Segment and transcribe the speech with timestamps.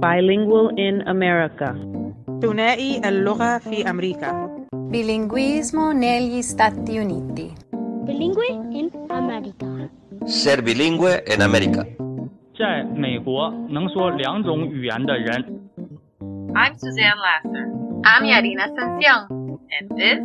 [0.00, 1.74] Bilingual in America.
[2.42, 4.56] ثنائي اللغة في أمريكا
[4.90, 7.52] Bilinguismo negli Stati Uniti.
[8.04, 9.90] Bilingue in America.
[10.26, 11.84] Ser bilingüe en América.
[12.58, 15.60] 在美国能说两种语言的人。
[16.54, 17.66] I'm Suzanne Lasser.
[18.04, 19.58] I'm Yarina Sanción.
[19.76, 20.20] And this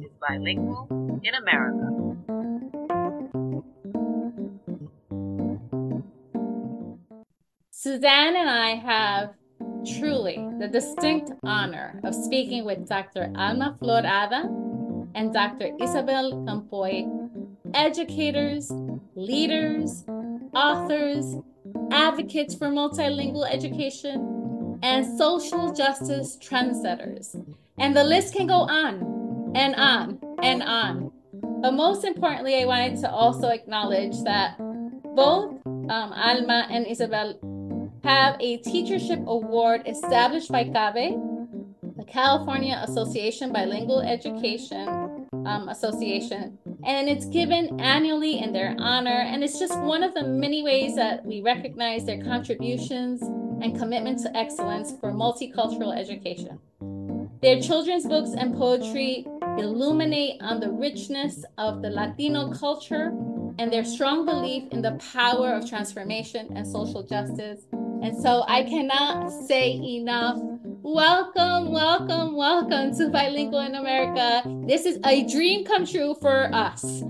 [0.00, 0.86] is Bilingual
[1.22, 2.01] in America.
[7.83, 9.33] Suzanne and I have
[9.99, 13.29] truly the distinct honor of speaking with Dr.
[13.35, 14.43] Alma Flor Ada
[15.15, 15.71] and Dr.
[15.81, 17.03] Isabel Campoy,
[17.73, 18.71] educators,
[19.15, 20.05] leaders,
[20.55, 21.35] authors,
[21.91, 27.35] advocates for multilingual education, and social justice trendsetters.
[27.77, 31.11] And the list can go on and on and on.
[31.61, 37.37] But most importantly, I wanted to also acknowledge that both um, Alma and Isabel
[38.03, 41.17] have a teachership award established by CABE,
[41.97, 49.09] the California Association Bilingual Education um, Association, and it's given annually in their honor.
[49.09, 54.19] And it's just one of the many ways that we recognize their contributions and commitment
[54.19, 56.59] to excellence for multicultural education.
[57.41, 59.25] Their children's books and poetry
[59.57, 63.13] illuminate on the richness of the Latino culture
[63.59, 67.65] and their strong belief in the power of transformation and social justice.
[68.03, 70.37] And so I cannot say enough.
[70.81, 74.43] Welcome, welcome, welcome to Bilingual in America.
[74.67, 77.03] This is a dream come true for us.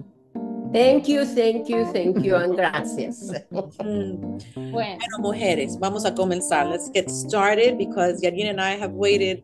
[0.71, 3.33] Thank you, thank you, thank you, and gracias.
[3.51, 4.71] Mm-hmm.
[4.71, 6.69] Bueno, Bueno, mujeres, vamos a comenzar.
[6.69, 9.41] Let's get started because Yarina and I have waited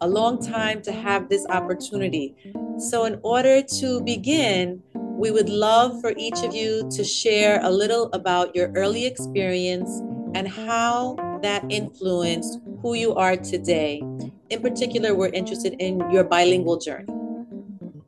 [0.00, 2.34] a long time to have this opportunity.
[2.78, 7.70] So, in order to begin, we would love for each of you to share a
[7.70, 10.02] little about your early experience
[10.34, 14.02] and how that influenced who you are today.
[14.50, 17.12] In particular, we're interested in your bilingual journey.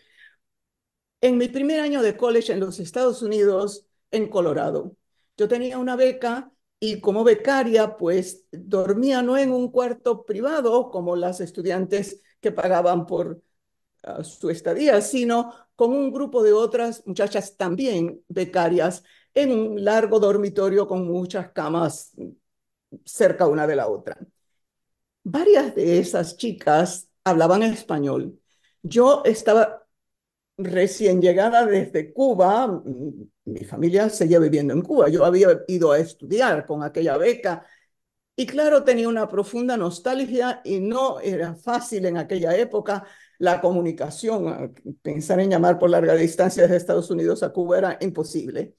[1.22, 4.96] En mi primer año de college en los Estados Unidos, en Colorado,
[5.38, 11.16] yo tenía una beca y como becaria, pues dormía no en un cuarto privado como
[11.16, 13.42] las estudiantes que pagaban por
[14.08, 19.04] uh, su estadía, sino con un grupo de otras muchachas también becarias
[19.34, 22.14] en un largo dormitorio con muchas camas
[23.06, 24.18] cerca una de la otra.
[25.24, 28.40] Varias de esas chicas hablaban español.
[28.82, 29.88] Yo estaba
[30.58, 32.84] recién llegada desde Cuba,
[33.46, 37.66] mi familia seguía viviendo en Cuba, yo había ido a estudiar con aquella beca
[38.36, 43.06] y claro, tenía una profunda nostalgia y no era fácil en aquella época
[43.40, 44.74] la comunicación.
[45.02, 48.76] Pensar en llamar por larga distancia desde Estados Unidos a Cuba era imposible.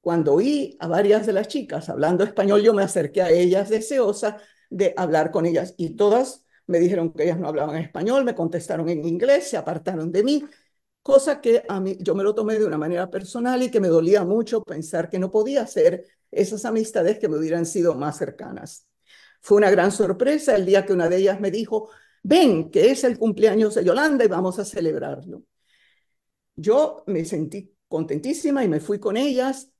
[0.00, 4.38] Cuando oí a varias de las chicas hablando español, yo me acerqué a ellas deseosa
[4.70, 8.88] de hablar con ellas y todas me dijeron que ellas no hablaban español, me contestaron
[8.88, 10.44] en inglés, se apartaron de mí,
[11.02, 13.88] cosa que a mí yo me lo tomé de una manera personal y que me
[13.88, 18.86] dolía mucho pensar que no podía hacer esas amistades que me hubieran sido más cercanas.
[19.40, 21.90] Fue una gran sorpresa el día que una de ellas me dijo,
[22.22, 25.44] ven, que es el cumpleaños de Yolanda y vamos a celebrarlo.
[26.56, 29.70] Yo me sentí contentísima y me fui con ellas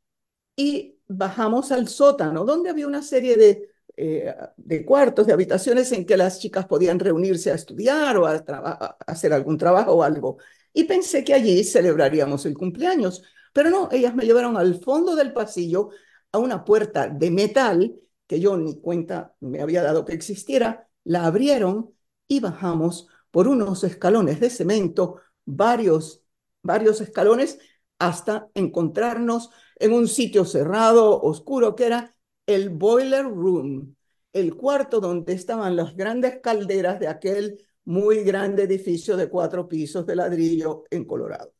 [0.54, 6.04] y bajamos al sótano, donde había una serie de, eh, de cuartos, de habitaciones en
[6.06, 10.38] que las chicas podían reunirse a estudiar o a, a hacer algún trabajo o algo.
[10.72, 13.22] Y pensé que allí celebraríamos el cumpleaños,
[13.52, 15.90] pero no, ellas me llevaron al fondo del pasillo
[16.32, 17.96] a una puerta de metal
[18.26, 21.94] que yo ni cuenta me había dado que existiera, la abrieron
[22.28, 26.24] y bajamos por unos escalones de cemento, varios,
[26.62, 27.58] varios escalones,
[27.98, 32.15] hasta encontrarnos en un sitio cerrado, oscuro, que era
[32.46, 33.96] el Boiler Room,
[34.32, 40.06] el cuarto donde estaban las grandes calderas de aquel muy grande edificio de cuatro pisos
[40.06, 41.52] de ladrillo en Colorado.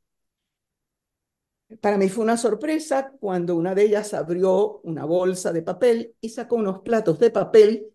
[1.80, 6.28] Para mí fue una sorpresa cuando una de ellas abrió una bolsa de papel y
[6.28, 7.88] sacó unos platos de papel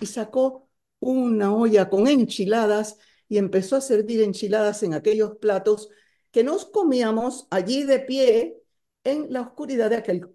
[0.00, 0.68] y sacó
[1.00, 2.98] una olla con enchiladas
[3.28, 5.90] y empezó a servir enchiladas en aquellos platos
[6.30, 8.56] que nos comíamos allí de pie
[9.04, 10.34] en la oscuridad de aquel,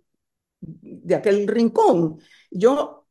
[0.81, 2.19] de aquel rincón.
[2.51, 3.07] Yo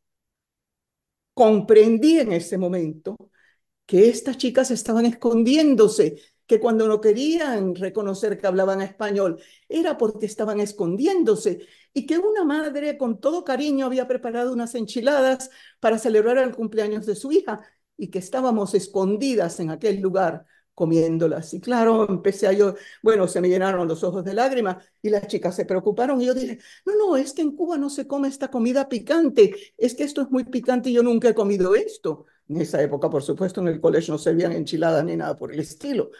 [1.34, 3.16] comprendí en ese momento
[3.86, 6.16] que estas chicas estaban escondiéndose
[6.46, 12.44] que cuando no querían reconocer que hablaban español era porque estaban escondiéndose y que una
[12.44, 17.60] madre con todo cariño había preparado unas enchiladas para celebrar el cumpleaños de su hija
[17.96, 21.54] y que estábamos escondidas en aquel lugar comiéndolas.
[21.54, 25.26] Y claro, empecé a yo, bueno, se me llenaron los ojos de lágrimas y las
[25.28, 28.28] chicas se preocuparon y yo dije, no, no, es que en Cuba no se come
[28.28, 32.26] esta comida picante, es que esto es muy picante y yo nunca he comido esto.
[32.48, 35.52] En esa época, por supuesto, en el colegio no se veían enchiladas ni nada por
[35.52, 36.10] el estilo.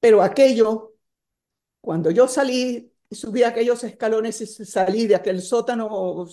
[0.00, 0.94] Pero aquello,
[1.80, 6.26] cuando yo salí, subí aquellos escalones y salí de aquel sótano,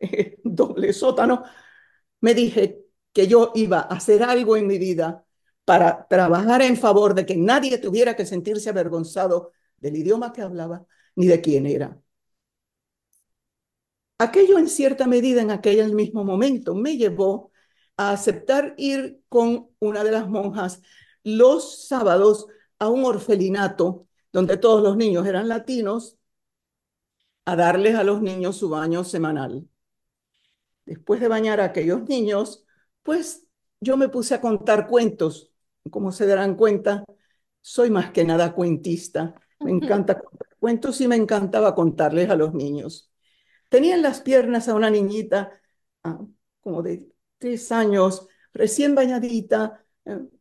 [0.44, 1.44] doble sótano,
[2.22, 5.26] me dije que yo iba a hacer algo en mi vida
[5.68, 10.86] para trabajar en favor de que nadie tuviera que sentirse avergonzado del idioma que hablaba
[11.14, 12.00] ni de quién era.
[14.16, 17.52] Aquello en cierta medida en aquel mismo momento me llevó
[17.98, 20.80] a aceptar ir con una de las monjas
[21.22, 22.46] los sábados
[22.78, 26.16] a un orfelinato donde todos los niños eran latinos
[27.44, 29.68] a darles a los niños su baño semanal.
[30.86, 32.64] Después de bañar a aquellos niños,
[33.02, 33.46] pues
[33.80, 35.52] yo me puse a contar cuentos.
[35.90, 37.04] Como se darán cuenta,
[37.60, 39.34] soy más que nada cuentista.
[39.60, 43.10] Me encanta contar cuentos y me encantaba contarles a los niños.
[43.68, 45.52] Tenía en las piernas a una niñita
[46.04, 46.20] ah,
[46.60, 47.08] como de
[47.38, 49.84] tres años, recién bañadita,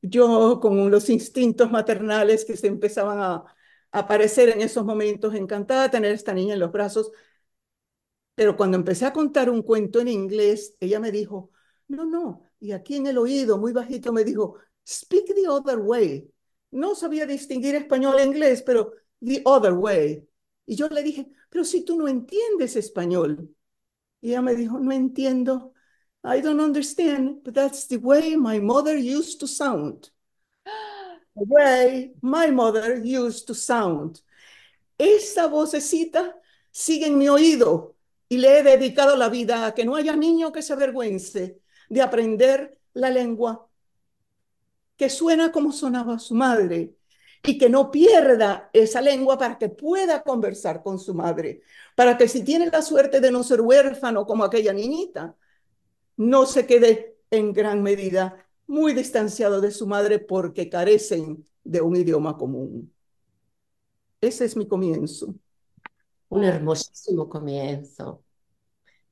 [0.02, 3.46] yo con los instintos maternales que se empezaban a,
[3.92, 7.12] aparecer en esos momentos, encantada de tener a esta niña en los brazos,
[8.36, 11.52] pero cuando empecé a contar un cuento en inglés, ella me dijo,
[11.88, 14.58] no, no, y aquí en el oído, muy bajito, me dijo,
[14.88, 16.32] speak the other way.
[16.72, 20.26] No sabía distinguir español e inglés, pero the other way.
[20.66, 23.54] Y yo le dije, pero si tú no entiendes español.
[24.22, 25.74] Y ella me dijo, no entiendo.
[26.24, 30.10] I don't understand, but that's the way my mother used to sound.
[31.36, 34.22] The way my mother used to sound.
[34.98, 36.34] Esa vocecita
[36.72, 37.96] sigue en mi oído
[38.30, 42.02] y le he dedicado la vida a que no haya niño que se avergüence de
[42.02, 43.67] aprender la lengua
[44.98, 46.96] que suena como sonaba su madre
[47.44, 51.62] y que no pierda esa lengua para que pueda conversar con su madre,
[51.96, 55.36] para que si tiene la suerte de no ser huérfano como aquella niñita,
[56.18, 61.96] no se quede en gran medida muy distanciado de su madre porque carecen de un
[61.96, 62.94] idioma común.
[64.20, 65.34] Ese es mi comienzo.
[66.30, 68.24] Un hermosísimo comienzo.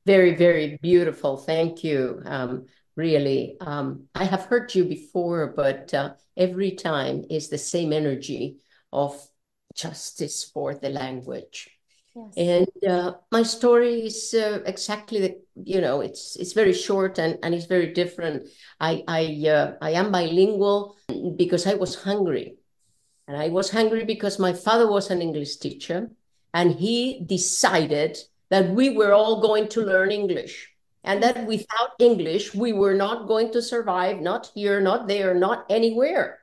[0.03, 1.37] Very, very beautiful.
[1.37, 2.21] Thank you.
[2.25, 2.65] Um,
[2.95, 8.57] really, um, I have heard you before, but uh, every time is the same energy
[8.91, 9.19] of
[9.73, 11.69] justice for the language.
[12.15, 12.33] Yes.
[12.37, 17.37] And uh, my story is uh, exactly the you know it's it's very short and,
[17.43, 18.47] and it's very different.
[18.79, 20.95] I I uh, I am bilingual
[21.35, 22.55] because I was hungry,
[23.27, 26.09] and I was hungry because my father was an English teacher,
[26.53, 28.17] and he decided
[28.49, 30.71] that we were all going to learn English,
[31.05, 35.65] and that without English we were not going to survive, not here, not there, not
[35.69, 36.39] anywhere.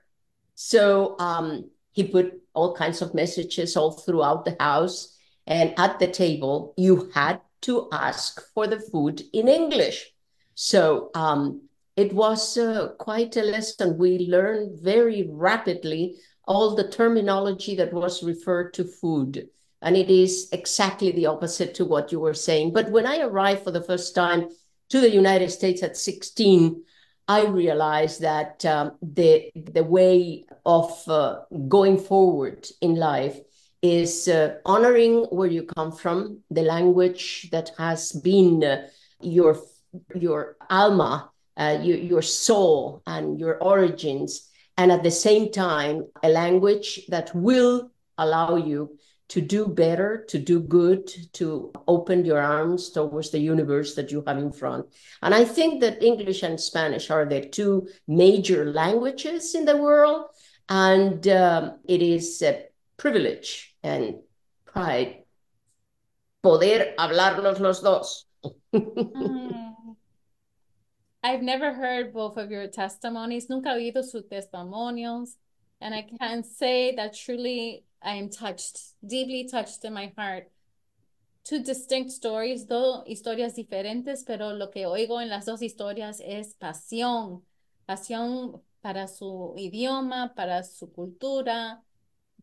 [0.54, 5.12] So um, he put all kinds of messages all throughout the house
[5.47, 10.12] and at the table, you had to ask for the food in English.
[10.54, 13.99] So um, it was uh, quite a lesson.
[13.99, 16.16] We learned very rapidly
[16.47, 19.49] all the terminology that was referred to food.
[19.82, 22.72] And it is exactly the opposite to what you were saying.
[22.72, 24.48] But when I arrived for the first time
[24.90, 26.82] to the United States at 16,
[27.28, 33.38] I realized that um, the, the way of uh, going forward in life
[33.82, 38.86] is uh, honoring where you come from, the language that has been uh,
[39.20, 39.58] your
[40.14, 44.48] your alma, uh, your, your soul, and your origins,
[44.78, 48.96] and at the same time, a language that will allow you
[49.32, 54.22] to do better, to do good, to open your arms towards the universe that you
[54.26, 54.84] have in front.
[55.22, 60.26] And I think that English and Spanish are the two major languages in the world.
[60.68, 62.66] And um, it is a
[62.98, 64.16] privilege and
[64.66, 65.24] pride
[66.42, 68.26] poder hablarlos los dos.
[71.24, 73.48] I've never heard both of your testimonies.
[73.48, 75.36] Nunca oído sus testimonios.
[75.80, 80.50] And I can say that truly I am touched, deeply touched in my heart.
[81.44, 86.54] Two distinct stories, dos historias diferentes, pero lo que oigo en las dos historias es
[86.54, 87.42] pasión.
[87.87, 91.82] Pasión para su idioma, para su cultura,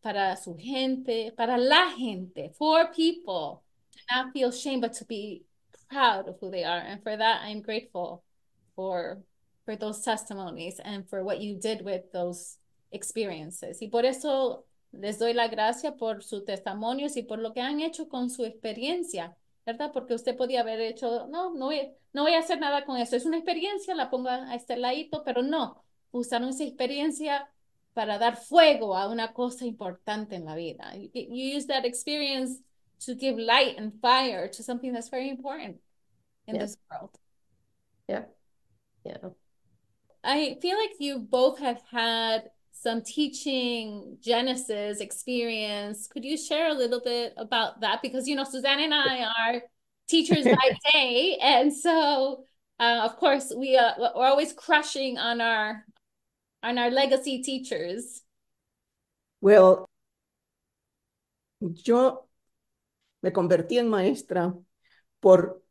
[0.01, 3.63] para su gente, para la gente, for people.
[3.92, 5.46] To not feel shame, but to be
[5.89, 6.80] proud of who they are.
[6.80, 8.24] And for that, I'm grateful
[8.75, 9.20] for,
[9.66, 12.58] for those testimonies and for what you did with those
[12.92, 13.82] experiences.
[13.82, 17.79] Y por eso les doy la gracia por sus testimonios y por lo que han
[17.81, 19.91] hecho con su experiencia, ¿verdad?
[19.93, 23.15] Porque usted podía haber hecho, no, no voy, no voy a hacer nada con eso.
[23.15, 27.50] Es una experiencia, la pongo a este ladito, pero no, usaron esa experiencia
[27.93, 30.96] para dar fuego a una cosa importante en la vida.
[30.96, 32.62] You, you use that experience
[33.05, 35.79] to give light and fire to something that's very important
[36.48, 36.62] in Yeah.
[36.63, 37.12] this world.
[38.08, 38.25] Yeah.
[39.05, 39.29] Yeah.
[40.24, 46.07] I feel like you both have had some teaching Genesis experience.
[46.07, 48.01] Could you share a little bit about that?
[48.01, 49.62] Because, you know, Suzanne and I are
[50.07, 51.38] teachers by day.
[51.41, 52.45] And so,
[52.79, 55.86] uh, of course, we, uh, we're always crushing on our,
[56.63, 58.21] on our legacy teachers.
[59.41, 59.89] Well,
[61.59, 62.27] yo
[63.21, 64.53] me convertí en maestra
[65.19, 65.62] por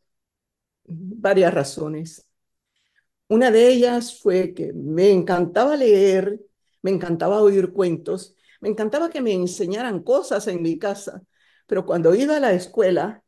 [0.84, 2.26] varias razones.
[3.30, 6.40] Una de ellas fue que me encantaba leer,
[6.82, 11.22] me encantaba oír cuentos, me encantaba que me enseñaran cosas en mi casa,
[11.66, 13.24] pero cuando iba a la escuela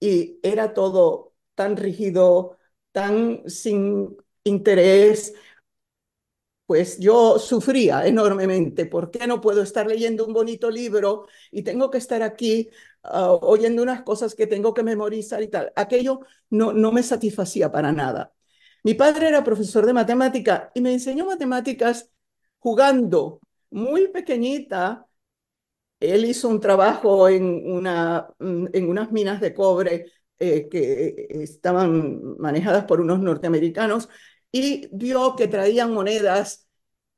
[0.00, 2.58] y era todo tan rígido,
[2.92, 5.34] tan sin interés,
[6.66, 8.86] pues yo sufría enormemente.
[8.86, 12.70] ¿Por qué no puedo estar leyendo un bonito libro y tengo que estar aquí
[13.04, 15.72] uh, oyendo unas cosas que tengo que memorizar y tal?
[15.74, 16.20] Aquello
[16.50, 18.32] no, no me satisfacía para nada.
[18.84, 22.10] Mi padre era profesor de matemática y me enseñó matemáticas
[22.60, 23.40] jugando.
[23.70, 25.06] Muy pequeñita,
[26.00, 30.06] él hizo un trabajo en, una, en unas minas de cobre
[30.38, 34.08] eh, que estaban manejadas por unos norteamericanos
[34.50, 36.66] y vio que traían monedas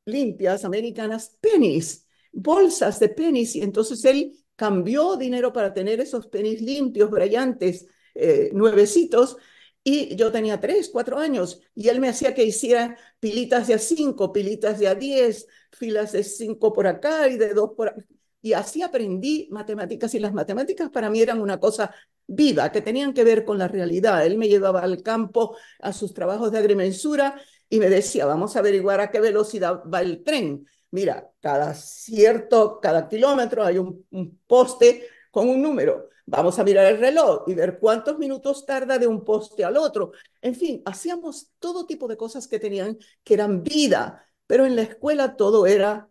[0.04, 6.60] limpias americanas, pennies, bolsas de pennies, y entonces él cambió dinero para tener esos pennies
[6.60, 9.36] limpios, brillantes, eh, nuevecitos,
[9.84, 13.78] y yo tenía tres, cuatro años, y él me hacía que hiciera pilitas de a
[13.78, 18.04] cinco, pilitas de a diez, filas de cinco por acá y de dos por acá.
[18.40, 21.94] Y así aprendí matemáticas, y las matemáticas para mí eran una cosa
[22.26, 24.24] viva, que tenían que ver con la realidad.
[24.26, 28.58] Él me llevaba al campo a sus trabajos de agrimensura y me decía, vamos a
[28.60, 30.66] averiguar a qué velocidad va el tren.
[30.90, 36.08] Mira, cada cierto, cada kilómetro hay un, un poste con un número.
[36.24, 40.12] Vamos a mirar el reloj y ver cuántos minutos tarda de un poste al otro.
[40.40, 44.82] En fin, hacíamos todo tipo de cosas que tenían, que eran vida, pero en la
[44.82, 46.08] escuela todo era,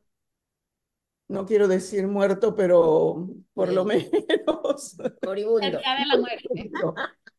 [1.28, 4.10] no quiero decir muerto, pero por lo menos.
[5.26, 5.80] Moribundo.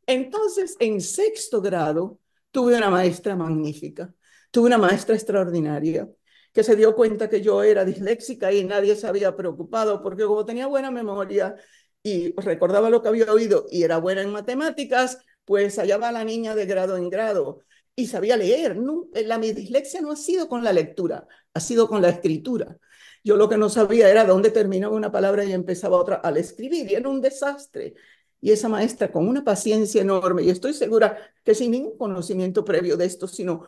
[0.07, 2.19] Entonces, en sexto grado,
[2.51, 4.15] tuve una maestra magnífica,
[4.51, 6.09] tuve una maestra extraordinaria
[6.53, 10.45] que se dio cuenta que yo era disléxica y nadie se había preocupado porque como
[10.45, 11.57] tenía buena memoria
[12.03, 16.25] y recordaba lo que había oído y era buena en matemáticas, pues allá va la
[16.25, 17.61] niña de grado en grado
[17.95, 18.77] y sabía leer.
[18.77, 22.79] No, la mi dislexia no ha sido con la lectura, ha sido con la escritura.
[23.25, 26.91] Yo lo que no sabía era dónde terminaba una palabra y empezaba otra al escribir
[26.91, 27.95] y era un desastre.
[28.41, 32.97] Y esa maestra con una paciencia enorme, y estoy segura que sin ningún conocimiento previo
[32.97, 33.67] de esto, sino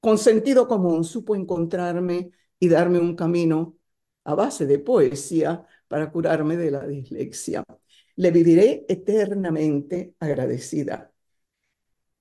[0.00, 3.78] con sentido común, supo encontrarme y darme un camino
[4.24, 7.64] a base de poesía para curarme de la dislexia.
[8.16, 11.10] Le viviré eternamente agradecida.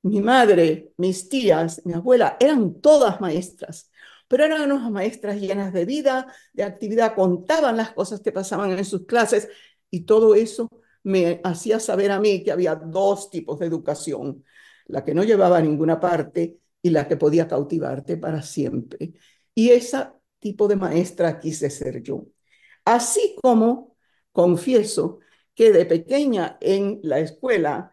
[0.03, 3.89] Mi madre, mis tías, mi abuela, eran todas maestras,
[4.27, 8.83] pero eran unas maestras llenas de vida, de actividad, contaban las cosas que pasaban en
[8.83, 9.47] sus clases
[9.89, 10.69] y todo eso
[11.03, 14.43] me hacía saber a mí que había dos tipos de educación,
[14.87, 19.13] la que no llevaba a ninguna parte y la que podía cautivarte para siempre.
[19.55, 20.07] Y ese
[20.39, 22.25] tipo de maestra quise ser yo.
[22.85, 23.95] Así como
[24.31, 25.19] confieso
[25.55, 27.91] que de pequeña en la escuela,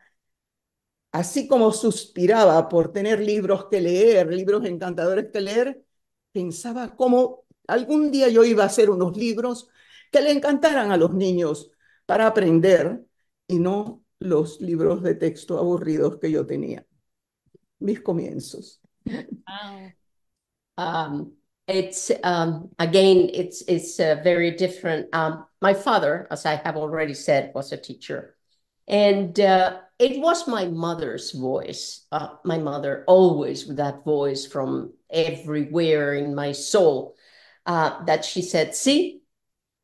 [1.13, 5.85] así como suspiraba por tener libros que leer, libros encantadores que leer,
[6.33, 9.69] pensaba cómo algún día yo iba a hacer unos libros
[10.11, 11.71] que le encantaran a los niños
[12.07, 13.05] para aprender
[13.47, 16.87] y no los libros de texto aburridos que yo tenía.
[17.79, 18.81] Mis comienzos.
[20.77, 21.37] Um,
[21.71, 25.15] it's um, again, it's it's uh, very different.
[25.15, 28.37] Um, my father, as I have already said, was a teacher,
[28.89, 32.07] and uh, it was my mother's voice.
[32.11, 37.17] Uh, my mother always with that voice from everywhere in my soul
[37.67, 39.21] uh, that she said, see,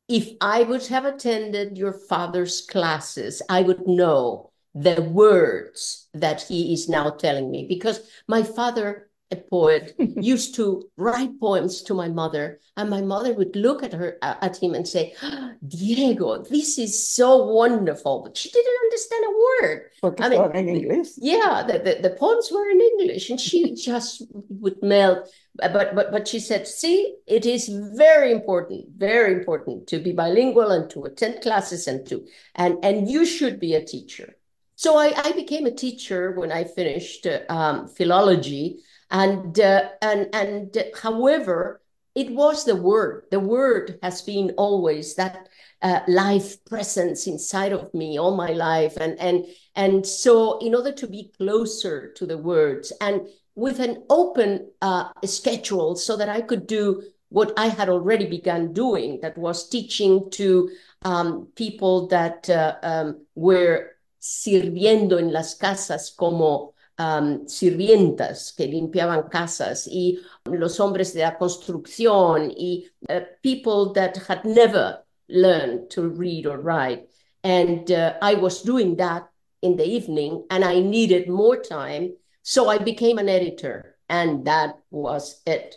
[0.07, 6.73] if I would have attended your father's classes, I would know the words that he
[6.73, 12.07] is now telling me because my father a poet used to write poems to my
[12.07, 15.13] mother and my mother would look at her at him and say
[15.67, 19.81] diego this is so wonderful but she didn't understand a word.
[20.01, 21.09] Porque I mean, in English.
[21.17, 25.27] yeah the, the, the poems were in english and she just would melt.
[25.55, 30.71] But but but she said see it is very important very important to be bilingual
[30.71, 34.35] and to attend classes and to and and you should be a teacher.
[34.77, 38.77] So I, I became a teacher when I finished uh, um, philology,
[39.09, 41.81] and uh, and and however,
[42.15, 43.25] it was the word.
[43.31, 45.49] The word has been always that
[45.81, 49.45] uh, life presence inside of me all my life, and and
[49.75, 55.09] and so in order to be closer to the words and with an open uh,
[55.25, 60.29] schedule, so that I could do what I had already begun doing, that was teaching
[60.31, 60.69] to
[61.01, 69.29] um, people that uh, um, were sirviendo en las casas como um, sirvientas que limpiaban
[69.29, 76.09] casas y los hombres de la construcción y uh, people that had never learned to
[76.09, 77.07] read or write.
[77.43, 79.29] And uh, I was doing that
[79.61, 82.13] in the evening and I needed more time.
[82.43, 85.75] So I became an editor and that was it.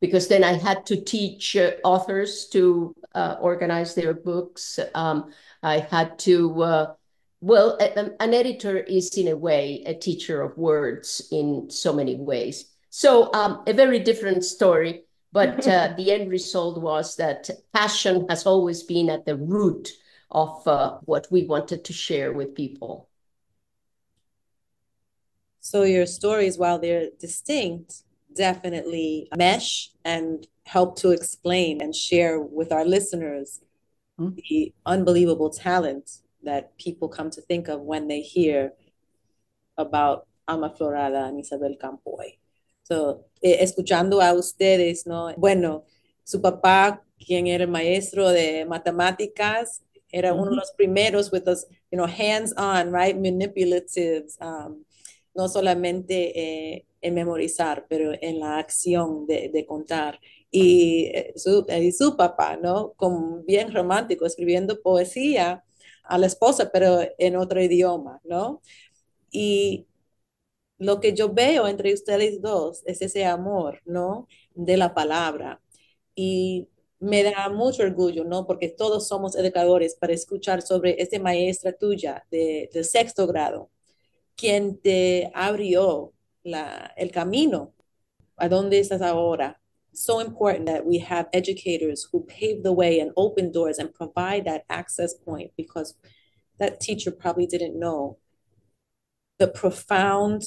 [0.00, 4.78] Because then I had to teach uh, authors to uh, organize their books.
[4.94, 5.30] Um,
[5.62, 6.94] I had to uh,
[7.40, 12.16] well, a, an editor is in a way a teacher of words in so many
[12.16, 12.66] ways.
[12.90, 18.46] So um, a very different story, but uh, the end result was that passion has
[18.46, 19.90] always been at the root
[20.30, 23.08] of uh, what we wanted to share with people.
[25.60, 28.02] So your stories, while they're distinct,
[28.34, 33.60] definitely mesh and help to explain and share with our listeners
[34.18, 34.36] mm-hmm.
[34.48, 36.10] the unbelievable talent
[36.44, 38.72] that people come to think of when they hear
[39.76, 42.38] about Alma Florada and Isabel Campoy.
[42.82, 45.32] So, eh, escuchando a ustedes, ¿no?
[45.36, 45.84] Bueno,
[46.24, 51.66] su papá, quien era el maestro de matemáticas, era uno de los primeros with those,
[51.90, 54.84] you know, hands-on, right, manipulatives, um,
[55.34, 60.18] no solamente eh, en memorizar, pero en la acción de, de contar.
[60.50, 62.92] Y eh, su, y su papá, ¿no?
[62.96, 65.62] Como bien romántico, escribiendo poesía,
[66.10, 68.62] a la esposa, pero en otro idioma, ¿no?
[69.32, 69.86] Y
[70.78, 74.28] lo que yo veo entre ustedes dos es ese amor, ¿no?
[74.54, 75.60] De la palabra.
[76.14, 76.68] Y
[77.00, 78.46] me da mucho orgullo, ¿no?
[78.46, 83.70] Porque todos somos educadores para escuchar sobre esa maestra tuya de, de sexto grado,
[84.36, 86.12] quien te abrió
[86.44, 87.74] la, el camino
[88.36, 89.60] a dónde estás ahora,
[89.92, 94.44] so important that we have educators who pave the way and open doors and provide
[94.44, 95.94] that access point because
[96.58, 98.18] that teacher probably didn't know
[99.38, 100.42] the profound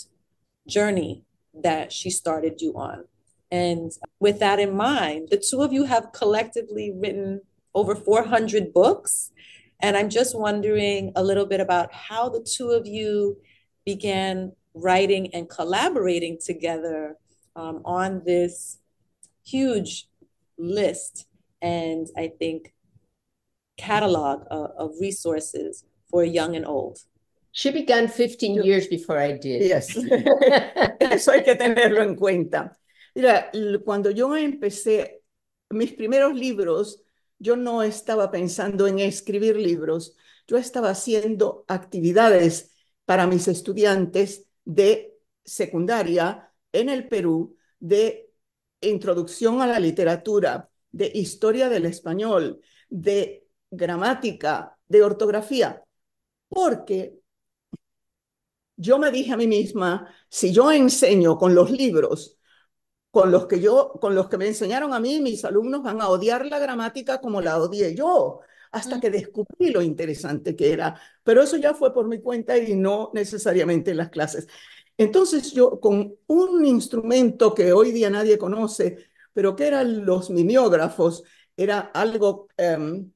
[0.67, 3.05] journey that she started you on.
[3.51, 7.41] And with that in mind, the two of you have collectively written
[7.75, 9.31] over 400 books.
[9.81, 13.37] And I'm just wondering a little bit about how the two of you
[13.85, 17.17] began writing and collaborating together
[17.55, 18.79] um, on this
[19.43, 20.07] huge
[20.57, 21.27] list
[21.61, 22.73] and I think
[23.77, 26.99] catalog of, of resources for young and old.
[27.51, 29.61] She began 15 years before I did.
[29.61, 29.95] Yes.
[30.99, 32.75] Eso hay que tenerlo en cuenta.
[33.15, 33.51] Mira,
[33.85, 35.21] cuando yo empecé
[35.69, 37.03] mis primeros libros,
[37.37, 40.15] yo no estaba pensando en escribir libros,
[40.47, 42.71] yo estaba haciendo actividades
[43.05, 48.22] para mis estudiantes de secundaria en el Perú de
[48.89, 55.83] introducción a la literatura, de historia del español, de gramática, de ortografía,
[56.49, 57.19] porque
[58.75, 62.37] yo me dije a mí misma, si yo enseño con los libros,
[63.11, 66.09] con los que yo, con los que me enseñaron a mí, mis alumnos van a
[66.09, 68.41] odiar la gramática como la odié yo,
[68.71, 70.99] hasta que descubrí lo interesante que era.
[71.23, 74.47] Pero eso ya fue por mi cuenta y no necesariamente en las clases.
[74.97, 78.97] Entonces yo con un instrumento que hoy día nadie conoce,
[79.33, 81.23] pero que eran los mimeógrafos,
[81.57, 83.11] era algo, um,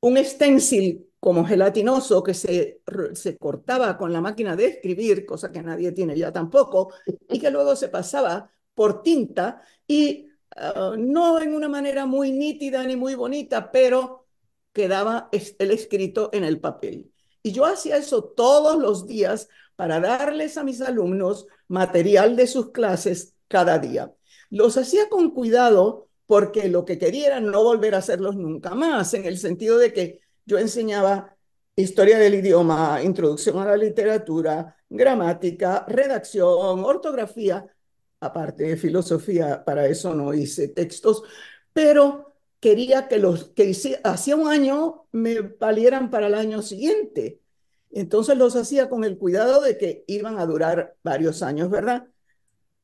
[0.00, 2.80] un stencil como gelatinoso que se,
[3.14, 6.92] se cortaba con la máquina de escribir, cosa que nadie tiene ya tampoco,
[7.28, 12.84] y que luego se pasaba por tinta y uh, no en una manera muy nítida
[12.84, 14.26] ni muy bonita, pero
[14.72, 17.12] quedaba el escrito en el papel.
[17.48, 22.72] Y yo hacía eso todos los días para darles a mis alumnos material de sus
[22.72, 24.12] clases cada día.
[24.50, 29.24] Los hacía con cuidado porque lo que quería no volver a hacerlos nunca más, en
[29.24, 31.38] el sentido de que yo enseñaba
[31.74, 37.64] historia del idioma, introducción a la literatura, gramática, redacción, ortografía,
[38.20, 41.22] aparte de filosofía, para eso no hice textos,
[41.72, 42.27] pero
[42.60, 47.40] quería que los que hacía un año me valieran para el año siguiente.
[47.90, 52.06] Entonces los hacía con el cuidado de que iban a durar varios años, ¿verdad?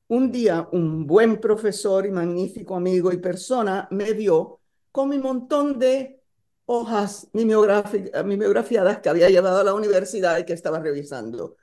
[0.08, 4.60] Un día un buen profesor y magnífico amigo y persona me vio
[4.92, 6.20] con mi montón de
[6.66, 11.56] hojas mimeografiadas que había llevado a la universidad y que estaba revisando.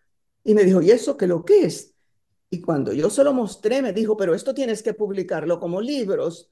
[0.44, 1.94] Y me dijo, ¿y eso qué lo que es?
[2.50, 6.52] Y cuando yo se lo mostré, me dijo, pero esto tienes que publicarlo como libros.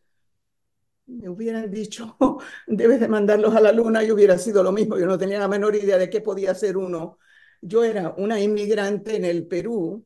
[1.09, 2.15] Me hubieran dicho,
[2.67, 4.97] debes de mandarlos a la luna y hubiera sido lo mismo.
[4.97, 7.17] Yo no tenía la menor idea de qué podía ser uno.
[7.61, 10.05] Yo era una inmigrante en el Perú,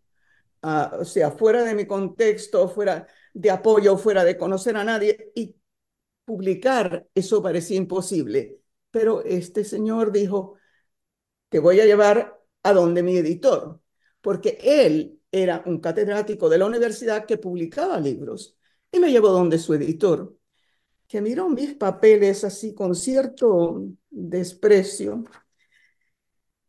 [0.63, 5.31] uh, o sea, fuera de mi contexto, fuera de apoyo, fuera de conocer a nadie.
[5.35, 5.55] Y
[6.25, 8.59] publicar eso parecía imposible.
[8.91, 10.57] Pero este señor dijo
[11.49, 13.81] que voy a llevar a donde mi editor,
[14.21, 18.57] porque él era un catedrático de la universidad que publicaba libros
[18.91, 20.35] y me llevó donde su editor,
[21.13, 25.23] que miró mis papeles así con cierto desprecio.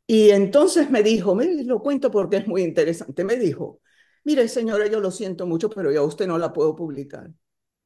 [0.07, 3.81] Y entonces me dijo, me lo cuento porque es muy interesante, me dijo,
[4.23, 7.31] mire señora, yo lo siento mucho, pero ya usted no la puedo publicar.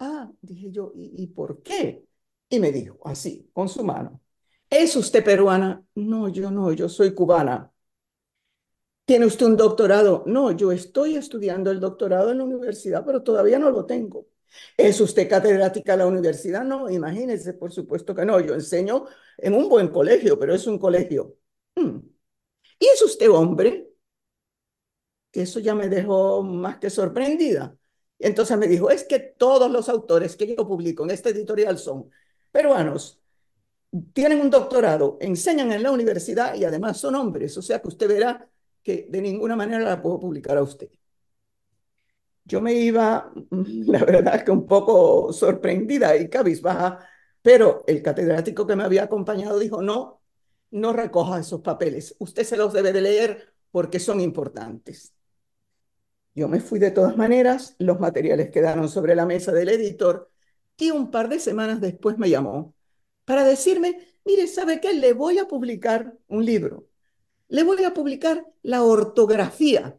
[0.01, 2.05] Ah, dije yo, ¿y, por qué?
[2.49, 4.21] Y me dijo, así, con su mano,
[4.69, 5.85] ¿es usted peruana?
[5.95, 7.73] No, yo no, yo soy cubana.
[9.05, 10.25] ¿Tiene usted un doctorado?
[10.27, 14.27] No, yo estoy estudiando el doctorado en la universidad, pero todavía no lo tengo.
[14.77, 16.65] ¿Es usted catedrática de la universidad?
[16.65, 18.41] No, imagínese, por supuesto que no.
[18.41, 19.07] Yo enseño
[19.37, 21.37] en un buen colegio, pero es un colegio.
[21.77, 21.99] Hmm.
[22.79, 23.89] ¿Y es usted hombre?
[25.33, 27.77] Eso ya me dejó más que sorprendida.
[28.19, 32.11] Entonces me dijo, es que todos los autores que yo publico en esta editorial son
[32.51, 33.21] peruanos,
[34.13, 37.57] tienen un doctorado, enseñan en la universidad y además son hombres.
[37.59, 38.49] O sea que usted verá
[38.83, 40.89] que de ninguna manera la puedo publicar a usted.
[42.49, 47.07] Yo me iba, la verdad que un poco sorprendida y cabizbaja,
[47.43, 50.23] pero el catedrático que me había acompañado dijo, no,
[50.71, 55.13] no recoja esos papeles, usted se los debe de leer porque son importantes.
[56.35, 60.31] Yo me fui de todas maneras, los materiales quedaron sobre la mesa del editor
[60.79, 62.75] y un par de semanas después me llamó
[63.27, 64.95] para decirme, mire, ¿sabe qué?
[64.95, 66.89] Le voy a publicar un libro.
[67.49, 69.99] Le voy a publicar la ortografía.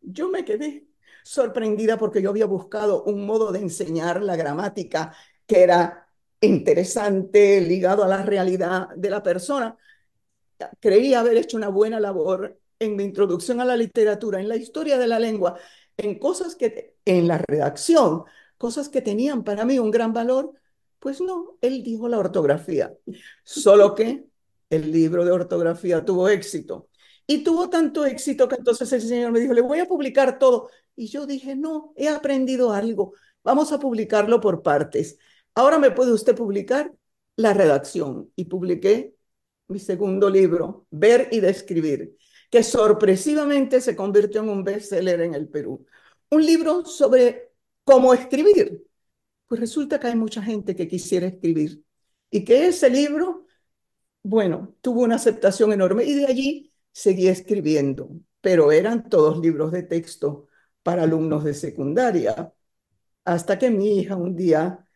[0.00, 0.87] Yo me quedé
[1.28, 5.14] sorprendida porque yo había buscado un modo de enseñar la gramática
[5.46, 6.08] que era
[6.40, 9.76] interesante, ligado a la realidad de la persona.
[10.80, 14.96] Creía haber hecho una buena labor en mi introducción a la literatura, en la historia
[14.96, 15.58] de la lengua,
[15.98, 18.24] en cosas que, en la redacción,
[18.56, 20.54] cosas que tenían para mí un gran valor,
[20.98, 22.96] pues no, él dijo la ortografía.
[23.44, 24.24] Solo que
[24.70, 26.88] el libro de ortografía tuvo éxito.
[27.26, 30.70] Y tuvo tanto éxito que entonces el señor me dijo, le voy a publicar todo.
[30.98, 35.18] Y yo dije, no, he aprendido algo, vamos a publicarlo por partes.
[35.54, 36.92] Ahora me puede usted publicar
[37.36, 38.32] la redacción.
[38.34, 39.14] Y publiqué
[39.68, 42.18] mi segundo libro, Ver y Describir
[42.50, 45.86] que sorpresivamente se convirtió en un bestseller en el Perú.
[46.30, 47.52] Un libro sobre
[47.84, 48.84] cómo escribir.
[49.46, 51.84] Pues resulta que hay mucha gente que quisiera escribir
[52.30, 53.46] y que ese libro,
[54.22, 59.82] bueno, tuvo una aceptación enorme y de allí seguí escribiendo, pero eran todos libros de
[59.84, 60.47] texto
[60.88, 62.50] para alumnos de secundaria,
[63.26, 64.88] hasta que mi hija un día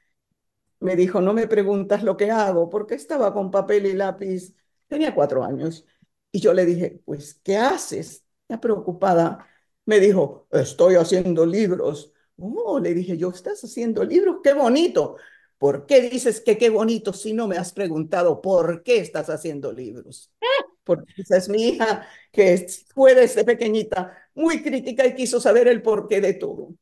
[0.80, 4.54] me dijo, no me preguntas lo que hago, porque estaba con papel y lápiz,
[4.88, 5.84] tenía cuatro años,
[6.30, 8.24] y yo le dije, pues, ¿qué haces?
[8.48, 9.46] Ya preocupada,
[9.84, 12.14] me dijo, estoy haciendo libros.
[12.38, 14.38] Oh, le dije yo, ¿estás haciendo libros?
[14.42, 15.16] ¡Qué bonito!
[15.58, 19.74] ¿Por qué dices que qué bonito si no me has preguntado por qué estás haciendo
[19.74, 20.32] libros?
[20.84, 25.82] Porque esa es mi hija que fue desde pequeñita muy crítica y quiso saber el
[25.82, 26.74] porqué de todo.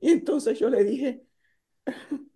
[0.00, 1.22] Y entonces yo le dije,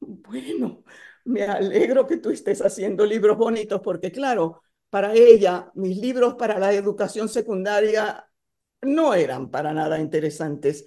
[0.00, 0.84] bueno,
[1.24, 6.58] me alegro que tú estés haciendo libros bonitos porque claro, para ella mis libros para
[6.58, 8.28] la educación secundaria
[8.82, 10.86] no eran para nada interesantes,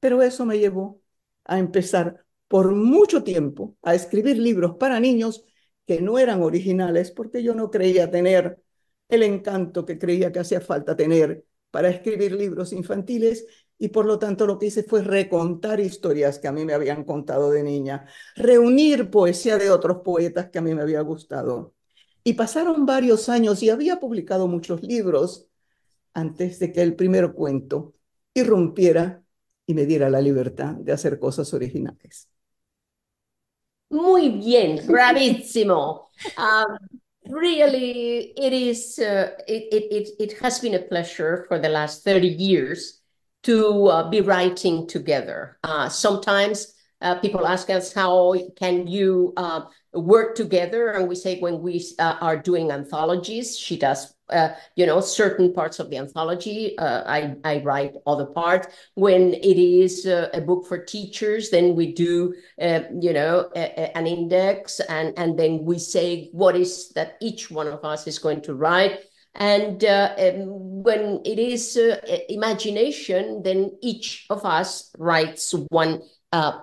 [0.00, 1.00] pero eso me llevó
[1.44, 5.44] a empezar por mucho tiempo a escribir libros para niños
[5.86, 8.62] que no eran originales porque yo no creía tener
[9.08, 13.46] el encanto que creía que hacía falta tener para escribir libros infantiles
[13.78, 17.04] y por lo tanto lo que hice fue recontar historias que a mí me habían
[17.04, 21.74] contado de niña, reunir poesía de otros poetas que a mí me había gustado.
[22.24, 25.48] Y pasaron varios años y había publicado muchos libros
[26.14, 27.94] antes de que el primer cuento
[28.34, 29.22] irrumpiera
[29.66, 32.28] y me diera la libertad de hacer cosas originales.
[33.90, 36.08] Muy bien, bravissimo.
[36.36, 36.76] Um,
[37.28, 38.98] really, it is.
[38.98, 43.00] Uh, it, it it has been a pleasure for the last thirty years
[43.44, 45.58] to uh, be writing together.
[45.62, 49.62] Uh, sometimes uh, people ask us how can you uh,
[49.94, 54.86] work together, and we say when we uh, are doing anthologies, she does uh, you
[54.86, 56.76] know, certain parts of the anthology.
[56.78, 58.68] Uh, I, I write other parts.
[58.94, 63.60] When it is uh, a book for teachers, then we do, uh, you know, a,
[63.60, 68.06] a, an index and, and then we say what is that each one of us
[68.06, 69.00] is going to write.
[69.34, 71.78] And uh, um, when it is
[72.28, 76.00] imagination, then each of us writes one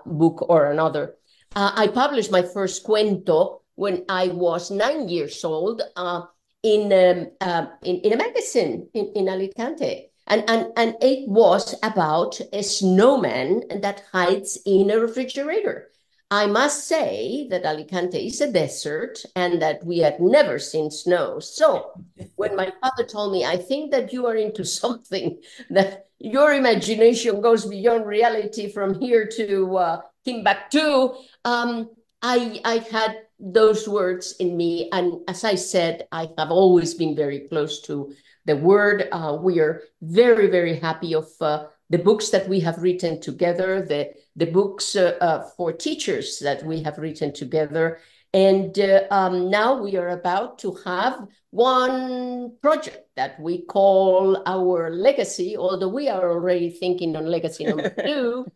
[0.06, 1.16] book or another.
[1.56, 5.84] I published my first cuento when I was nine years old
[6.64, 10.10] in, um, uh, in, in a magazine in, in Alicante.
[10.28, 15.90] And, and, and it was about a snowman that hides in a refrigerator.
[16.32, 21.40] I must say that Alicante is a desert and that we had never seen snow.
[21.40, 21.92] So
[22.38, 27.42] when my father told me, I think that you are into something that your imagination
[27.42, 31.14] goes beyond reality from here to uh, Timbuktu,
[31.46, 31.90] um,
[32.24, 34.90] I, I had those words in me.
[34.94, 38.14] And as I said, I have always been very close to
[38.46, 39.10] the word.
[39.12, 43.86] Uh, we are very, very happy of uh, the books that we have written together,
[43.86, 48.00] the, the books uh, uh for teachers that we have written together.
[48.34, 54.90] And uh, um, now we are about to have one project that we call our
[54.90, 58.48] legacy, although we are already thinking on legacy number two,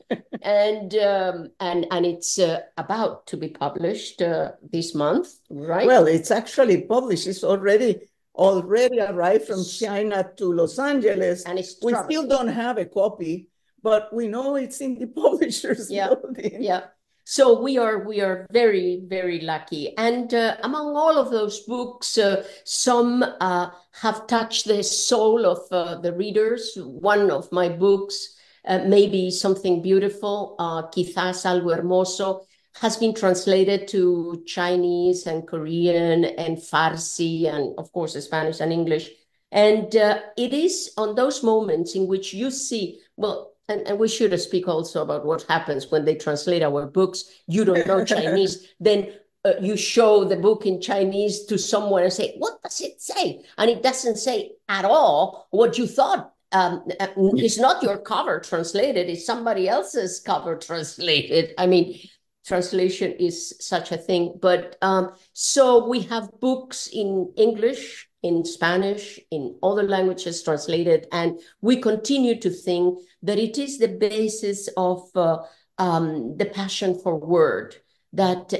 [0.42, 5.86] and um, and and it's uh, about to be published uh, this month, right?
[5.86, 7.28] Well, it's actually published.
[7.28, 12.80] It's already already arrived from China to Los Angeles, and it's we still don't have
[12.80, 13.50] a copy,
[13.84, 16.08] but we know it's in the publisher's yeah.
[16.08, 16.64] building.
[16.64, 16.88] Yeah.
[17.30, 22.18] So we are we are very very lucky, and uh, among all of those books,
[22.18, 26.78] uh, some uh, have touched the soul of uh, the readers.
[26.78, 33.90] One of my books, uh, maybe something beautiful, uh, quizás algo hermoso, has been translated
[33.90, 39.10] to Chinese and Korean and Farsi and of course Spanish and English.
[39.52, 44.40] And it is on those moments in which you see well and, and we should
[44.40, 47.26] speak also about what happens when they translate our books.
[47.48, 49.14] You don't know Chinese, then
[49.46, 53.44] uh, you show the book in Chinese to someone and say, What does it say?
[53.58, 56.34] And it doesn't say at all what you thought.
[56.54, 61.54] Um, uh, it's not your cover translated, it's somebody else's cover translated.
[61.58, 62.00] I mean,
[62.48, 64.40] translation is such a thing.
[64.42, 71.40] But um, so we have books in English, in Spanish, in other languages translated, and
[71.62, 75.38] we continue to think that it is the basis of uh,
[75.78, 77.76] um, the passion for word
[78.14, 78.54] that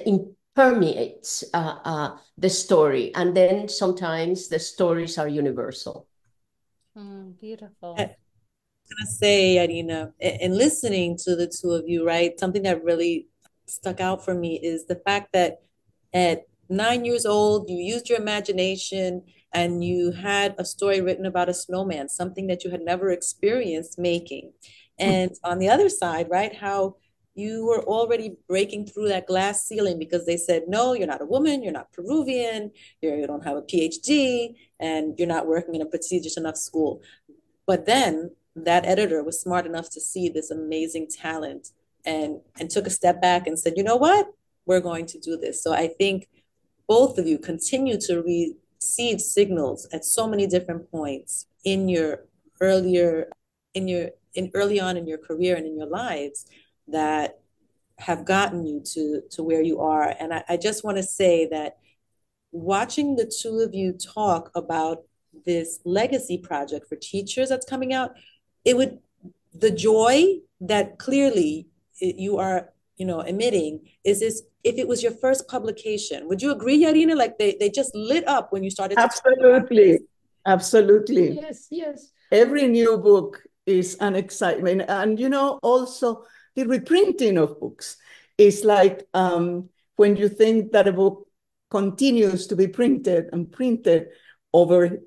[0.56, 6.08] permeates uh, uh, the story, and then sometimes the stories are universal.
[6.98, 7.96] Mm, beautiful.
[7.98, 8.16] I-
[8.90, 12.40] I'm gonna say, Yarina, in listening to the two of you, right?
[12.40, 13.28] Something that really
[13.66, 15.60] stuck out for me is the fact that
[16.14, 21.50] at nine years old, you used your imagination and you had a story written about
[21.50, 24.54] a snowman, something that you had never experienced making.
[25.00, 26.96] And on the other side, right, how
[27.36, 31.26] you were already breaking through that glass ceiling because they said, no, you're not a
[31.26, 35.82] woman, you're not Peruvian, you're, you don't have a PhD, and you're not working in
[35.82, 37.02] a prestigious enough school.
[37.68, 41.70] But then that editor was smart enough to see this amazing talent
[42.06, 44.28] and and took a step back and said, you know what,
[44.66, 45.62] we're going to do this.
[45.62, 46.28] So I think
[46.88, 48.22] both of you continue to
[48.82, 52.26] receive signals at so many different points in your
[52.62, 53.30] earlier
[53.74, 56.46] in your in early on in your career and in your lives
[56.88, 57.40] that
[57.98, 60.16] have gotten you to to where you are.
[60.20, 61.78] And I, I just want to say that
[62.52, 65.04] watching the two of you talk about
[65.46, 68.12] this legacy project for teachers that's coming out,
[68.64, 69.00] it would
[69.54, 71.68] the joy that clearly
[72.00, 76.52] you are you know emitting is this if it was your first publication would you
[76.52, 77.16] agree yarina?
[77.16, 80.00] Like they, they just lit up when you started absolutely.
[80.46, 81.36] Absolutely.
[81.36, 82.12] Yes yes.
[82.32, 84.84] Every new book is an excitement.
[84.88, 86.24] And you know also
[86.56, 87.98] the reprinting of books
[88.38, 91.28] is like um, when you think that a book
[91.70, 94.08] continues to be printed and printed
[94.54, 95.00] over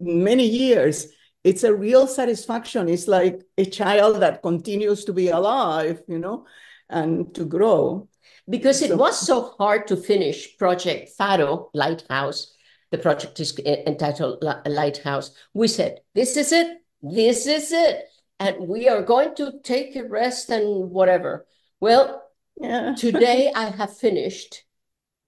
[0.00, 1.08] many years
[1.46, 2.88] it's a real satisfaction.
[2.88, 6.44] It's like a child that continues to be alive, you know,
[6.88, 8.08] and to grow.
[8.48, 12.52] Because it so, was so hard to finish Project Faro Lighthouse.
[12.92, 15.32] the project is entitled Lighthouse.
[15.52, 18.04] We said, this is it, this is it,
[18.38, 21.46] and we are going to take a rest and whatever.
[21.80, 22.22] Well,
[22.60, 22.94] yeah.
[22.98, 24.62] today I have finished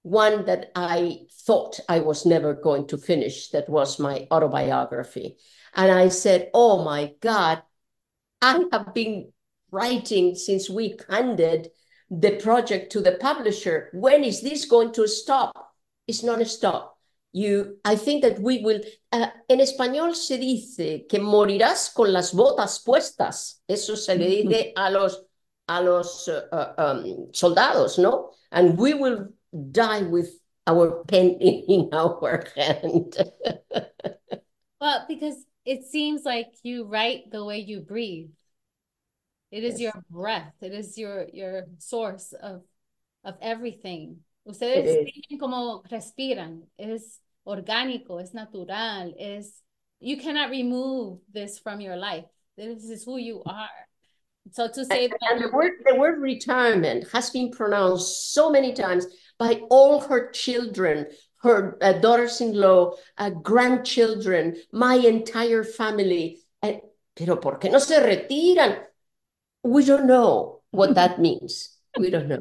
[0.03, 5.37] one that I thought I was never going to finish, that was my autobiography.
[5.75, 7.63] And I said, oh my God,
[8.41, 9.33] I have been
[9.71, 11.71] writing since we handed
[12.11, 13.91] the project to the publisher.
[13.93, 15.75] When is this going to stop?
[16.07, 16.97] It's not a stop.
[17.33, 18.81] You, I think that we will.
[19.13, 23.61] Uh, en español se dice que morirás con las botas puestas.
[23.69, 25.23] Eso se le dice a los
[25.69, 28.31] a los uh, um, soldados, no?
[28.51, 29.29] And we will
[29.71, 30.31] die with
[30.67, 33.17] our pen in, our hand.
[34.81, 38.31] well, because it seems like you write the way you breathe.
[39.51, 39.95] It is yes.
[39.95, 40.55] your breath.
[40.61, 42.63] It is your your source of
[43.25, 44.19] of everything.
[44.47, 46.63] Ustedes viven como respiran.
[46.79, 49.63] Es orgánico, es natural, es
[50.01, 52.25] you cannot remove this from your life.
[52.57, 53.69] This is who you are.
[54.53, 58.51] So to say and, that and the word the word retirement has been pronounced so
[58.51, 59.07] many times
[59.39, 61.07] by all her children,
[61.43, 66.41] her uh, daughters-in-law, uh, grandchildren, my entire family.
[66.63, 66.75] Uh,
[67.15, 68.79] pero ¿por qué no se retiran?
[69.63, 71.77] We don't know what that means.
[71.99, 72.41] We don't know.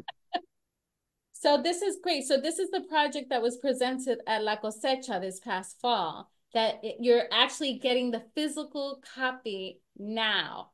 [1.32, 2.24] So this is great.
[2.24, 6.80] So this is the project that was presented at La Cosecha this past fall, that
[6.82, 10.70] it, you're actually getting the physical copy now.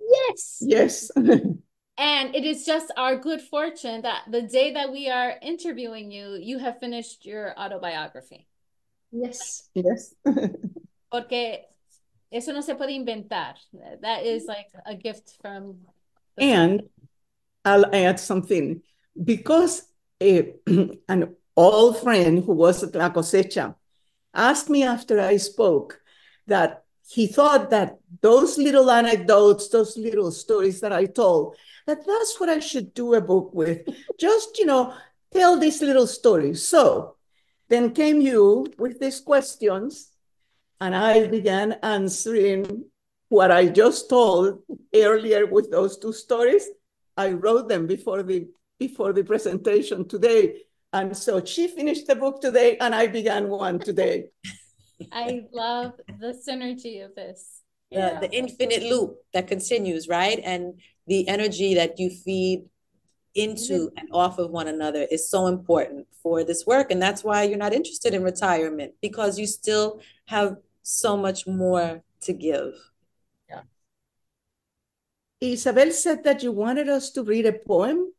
[0.00, 0.58] Yes.
[0.60, 1.10] Yes.
[1.16, 6.34] and it is just our good fortune that the day that we are interviewing you,
[6.34, 8.46] you have finished your autobiography.
[9.10, 9.70] Yes.
[9.74, 10.14] Yes.
[11.10, 11.60] Porque
[12.30, 13.56] eso no se puede inventar.
[14.00, 15.78] That is like a gift from.
[16.38, 16.82] And
[17.64, 18.82] I'll add something
[19.22, 19.82] because
[20.20, 23.74] an old friend who was at La Cosecha
[24.34, 26.00] asked me after I spoke
[26.46, 32.38] that he thought that those little anecdotes, those little stories that I told, that that's
[32.38, 33.88] what I should do a book with.
[34.18, 34.94] Just, you know,
[35.32, 36.62] tell these little stories.
[36.66, 37.16] So
[37.68, 40.10] then came you with these questions,
[40.80, 42.84] and I began answering
[43.28, 44.62] what I just told
[44.94, 46.66] earlier with those two stories.
[47.16, 50.62] I wrote them before the before the presentation today.
[50.92, 54.26] And so she finished the book today, and I began one today.
[55.12, 57.62] I love the synergy of this.
[57.90, 60.40] Yeah, the infinite loop that continues, right?
[60.44, 62.66] And the energy that you feed
[63.34, 63.98] into mm-hmm.
[63.98, 66.90] and off of one another is so important for this work.
[66.90, 70.56] And that's why you're not interested in retirement because you still have
[70.88, 72.72] so much more to give.
[73.48, 73.62] Yeah.
[75.40, 78.12] Isabel said that you wanted us to read a poem.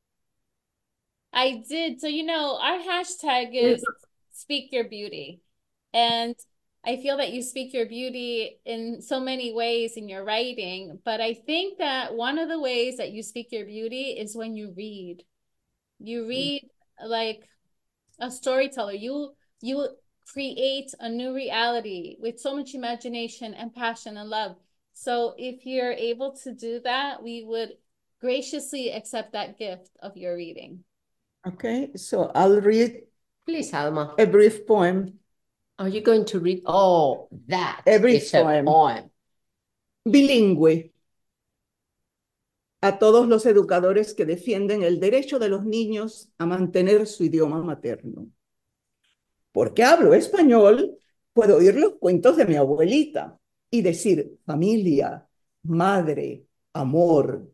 [1.33, 1.99] I did.
[1.99, 3.83] So, you know, our hashtag is
[4.31, 5.41] speak your beauty.
[5.93, 6.35] And
[6.85, 11.19] I feel that you speak your beauty in so many ways in your writing, but
[11.19, 14.73] I think that one of the ways that you speak your beauty is when you
[14.77, 15.23] read.
[15.99, 16.29] You mm.
[16.29, 16.69] read
[17.03, 17.49] like
[18.19, 18.93] a storyteller.
[18.93, 19.89] You you
[20.31, 24.55] create a new reality with so much imagination and passion and love.
[24.93, 27.73] So if you're able to do that, we would
[28.21, 30.83] graciously accept that gift of your reading.
[31.47, 33.03] Okay, so I'll read.
[33.45, 34.13] Please, Alma.
[34.19, 35.19] A brief poem.
[35.79, 36.61] Are you going to read?
[36.65, 37.81] Oh, that.
[37.87, 38.65] A brief poem.
[38.65, 39.09] poem.
[40.05, 40.91] Bilingüe.
[42.81, 47.61] A todos los educadores que defienden el derecho de los niños a mantener su idioma
[47.63, 48.27] materno.
[49.51, 50.97] Porque hablo español,
[51.33, 55.27] puedo oír los cuentos de mi abuelita y decir familia,
[55.63, 57.51] madre, amor.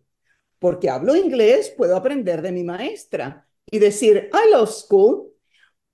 [0.59, 5.31] Porque hablo inglés, puedo aprender de mi maestra y decir, I love school,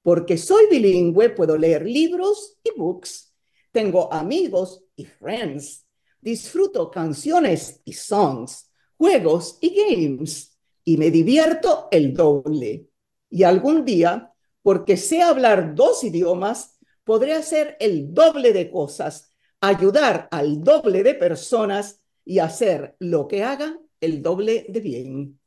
[0.01, 3.33] porque soy bilingüe, puedo leer libros y books,
[3.71, 5.85] tengo amigos y friends,
[6.19, 12.87] disfruto canciones y songs, juegos y games, y me divierto el doble.
[13.29, 14.30] Y algún día,
[14.61, 21.15] porque sé hablar dos idiomas, podré hacer el doble de cosas, ayudar al doble de
[21.15, 25.37] personas y hacer lo que haga el doble de bien.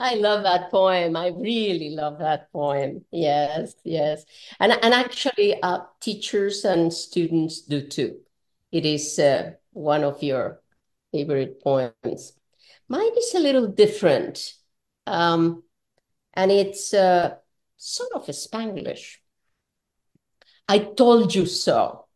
[0.00, 1.14] I love that poem.
[1.14, 3.04] I really love that poem.
[3.12, 4.24] Yes, yes.
[4.58, 8.20] And, and actually, uh, teachers and students do too.
[8.72, 10.62] It is uh, one of your
[11.12, 12.32] favorite poems.
[12.88, 14.54] Mine is a little different.
[15.06, 15.64] Um,
[16.32, 17.34] and it's uh,
[17.80, 19.16] sort of a Spanglish.
[20.68, 22.06] I told you so.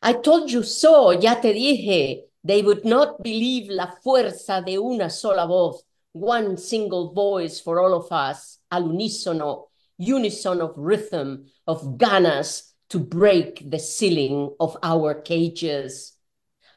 [0.00, 2.22] I told you so, ya te dije.
[2.44, 5.82] They would not believe la fuerza de una sola voz
[6.12, 9.66] one single voice for all of us, al unísono,
[9.98, 16.17] unison of rhythm, of ganas to break the ceiling of our cages.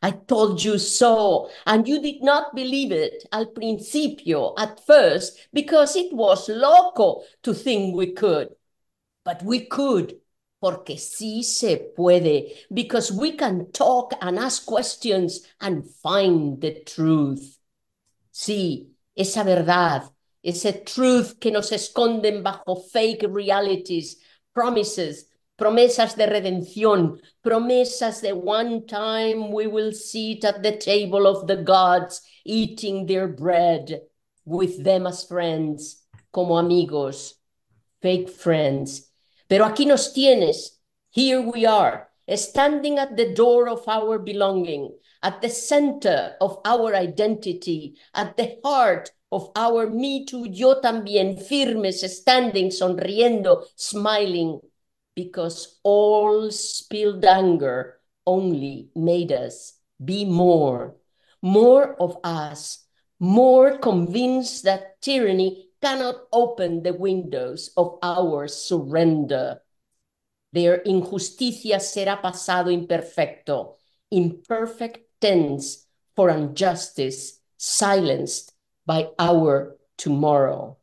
[0.02, 5.96] I told you so, and you did not believe it al principio, at first, because
[5.96, 8.56] it was loco to think we could.
[9.24, 10.20] But we could,
[10.60, 17.60] porque sí se puede, because we can talk and ask questions and find the truth.
[18.34, 20.10] Sí, esa verdad,
[20.44, 24.18] ese truth que nos esconden bajo fake realities,
[24.54, 25.26] promises,
[25.62, 31.58] promesas de redención, promesas de one time we will sit at the table of the
[31.58, 34.02] gods, eating their bread
[34.44, 37.36] with them as friends, como amigos,
[38.02, 39.12] fake friends.
[39.48, 40.80] Pero aquí nos tienes.
[41.12, 44.90] Here we are, standing at the door of our belonging,
[45.22, 51.38] at the center of our identity, at the heart of our me too, yo también,
[51.38, 54.60] firmes, standing, sonriendo, smiling,
[55.16, 60.96] because all spilled anger only made us be more,
[61.42, 62.86] more of us,
[63.20, 69.62] more convinced that tyranny cannot open the windows of our surrender.
[70.54, 73.78] Their injusticia será pasado imperfecto,
[74.12, 78.54] imperfect tense for injustice, silenced
[78.86, 80.78] by our tomorrow.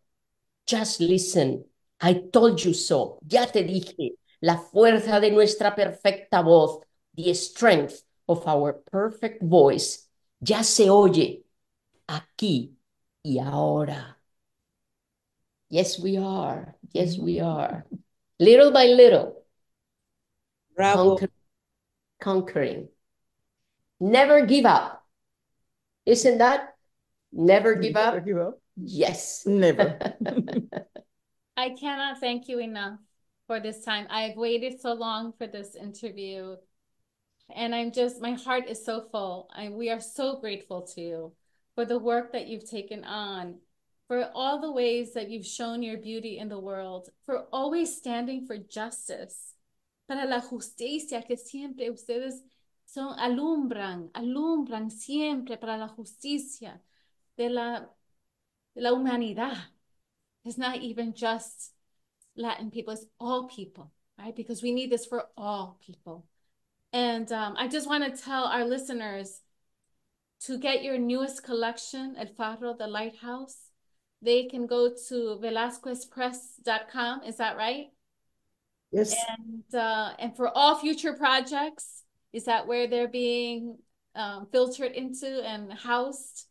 [0.66, 1.64] Just listen.
[2.00, 3.18] I told you so.
[3.28, 4.17] Ya te dije.
[4.40, 6.80] La fuerza de nuestra perfecta voz,
[7.14, 10.08] the strength of our perfect voice,
[10.40, 11.44] ya se oye
[12.06, 12.76] aquí
[13.22, 14.16] y ahora.
[15.70, 16.76] Yes, we are.
[16.92, 17.84] Yes, we are.
[18.38, 19.44] Little by little.
[20.74, 21.16] Bravo.
[21.16, 21.30] Conquer
[22.20, 22.88] conquering.
[24.00, 25.04] Never give up.
[26.06, 26.74] Isn't that?
[27.32, 28.14] Never give up?
[28.14, 28.60] Never give up?
[28.76, 29.44] Yes.
[29.44, 29.98] Never.
[31.56, 33.00] I cannot thank you enough
[33.48, 34.06] for this time.
[34.10, 36.54] I've waited so long for this interview.
[37.56, 39.48] And I'm just, my heart is so full.
[39.56, 41.32] And we are so grateful to you
[41.74, 43.56] for the work that you've taken on,
[44.06, 48.46] for all the ways that you've shown your beauty in the world, for always standing
[48.46, 49.54] for justice,
[50.08, 52.34] para la justicia que siempre ustedes
[52.86, 56.80] son, alumbran, alumbran siempre para la justicia
[57.36, 57.80] de la,
[58.74, 59.56] de la humanidad.
[60.44, 61.72] It's not even just
[62.38, 64.34] Latin people, it's all people, right?
[64.34, 66.24] Because we need this for all people.
[66.92, 69.40] And um, I just want to tell our listeners
[70.46, 73.56] to get your newest collection El Faro, the Lighthouse.
[74.22, 77.24] They can go to velasquezpress.com.
[77.24, 77.86] Is that right?
[78.90, 79.14] Yes.
[79.28, 83.78] And uh, and for all future projects, is that where they're being
[84.14, 86.46] um, filtered into and housed?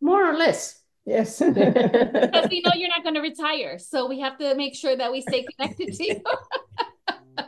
[0.00, 0.80] More or less.
[1.06, 1.38] Yes.
[1.54, 5.12] because we know you're not going to retire, so we have to make sure that
[5.12, 6.22] we stay connected to you.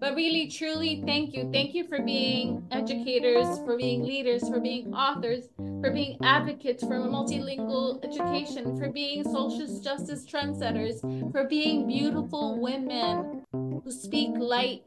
[0.00, 1.48] but really, truly, thank you.
[1.50, 5.44] Thank you for being educators, for being leaders, for being authors,
[5.80, 11.00] for being advocates for multilingual education, for being social justice trendsetters,
[11.32, 14.82] for being beautiful women who speak light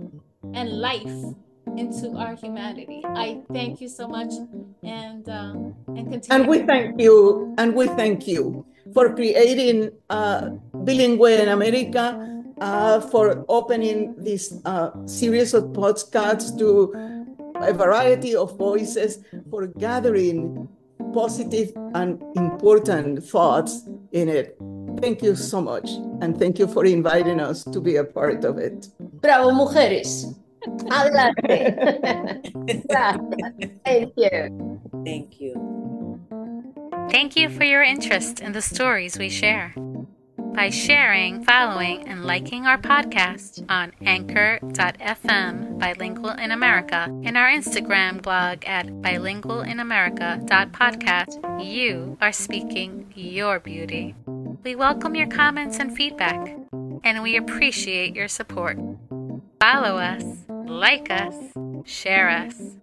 [0.54, 1.14] and life
[1.78, 3.02] into our humanity.
[3.06, 4.34] I thank you so much,
[4.84, 6.34] and um, and continue.
[6.34, 12.04] And we thank you, and we thank you for creating uh, Bilingue in America,
[12.60, 16.94] uh, for opening this uh, series of podcasts to
[17.56, 19.20] a variety of voices,
[19.50, 20.68] for gathering
[21.14, 24.58] positive and important thoughts in it.
[25.00, 25.90] Thank you so much,
[26.22, 28.90] and thank you for inviting us to be a part of it.
[29.00, 30.34] Bravo, mujeres.
[30.92, 32.42] Adelante.
[32.88, 33.72] Gracias.
[33.86, 34.80] Thank you.
[35.06, 36.20] Thank you.
[37.10, 39.74] Thank you for your interest in the stories we share.
[40.58, 48.24] By sharing, following, and liking our podcast on anchor.fm bilingual in America and our Instagram
[48.24, 54.16] blog at bilingualinamerica.podcast, you are speaking your beauty.
[54.64, 56.58] We welcome your comments and feedback,
[57.04, 58.80] and we appreciate your support.
[59.60, 60.24] Follow us,
[60.70, 61.36] like us,
[61.86, 62.78] share us.